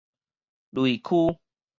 [0.71, 1.39] 雷丘